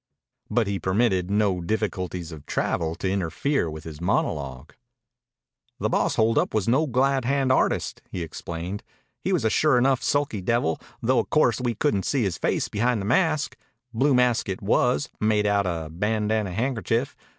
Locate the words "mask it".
14.15-14.63